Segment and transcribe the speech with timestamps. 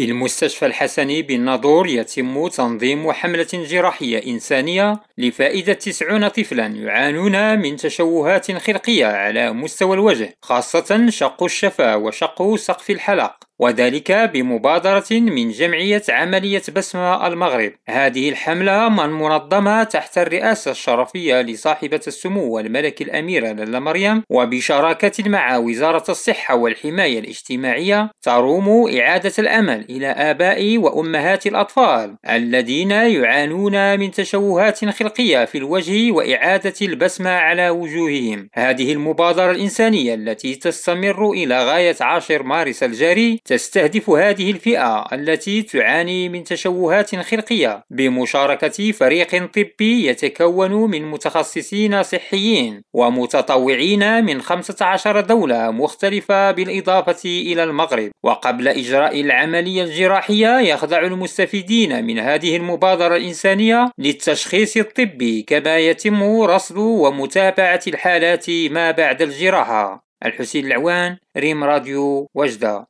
[0.00, 9.06] بالمستشفى الحسني بالناظور يتم تنظيم حملة جراحية إنسانية لفائدة تسعون طفلا يعانون من تشوهات خلقية
[9.06, 13.49] على مستوى الوجه خاصة شق الشفا وشق سقف الحلق.
[13.60, 17.72] وذلك بمبادرة من جمعية عملية بسمة المغرب.
[17.88, 25.56] هذه الحملة من منظمة تحت الرئاسة الشرفية لصاحبة السمو الملك الأميرة لالا مريم وبشراكة مع
[25.56, 34.84] وزارة الصحة والحماية الاجتماعية تروم إعادة الأمل إلى آباء وأمهات الأطفال الذين يعانون من تشوهات
[34.84, 38.48] خلقية في الوجه وإعادة البسمة على وجوههم.
[38.54, 46.28] هذه المبادرة الإنسانية التي تستمر إلى غاية عاشر مارس الجاري تستهدف هذه الفئة التي تعاني
[46.28, 56.50] من تشوهات خلقية بمشاركة فريق طبي يتكون من متخصصين صحيين ومتطوعين من 15 دولة مختلفة
[56.50, 58.10] بالإضافة إلى المغرب.
[58.22, 66.76] وقبل إجراء العملية الجراحية يخضع المستفيدين من هذه المبادرة الإنسانية للتشخيص الطبي كما يتم رصد
[66.76, 70.10] ومتابعة الحالات ما بعد الجراحة.
[70.24, 72.86] الحسين العوان ريم راديو وجدة.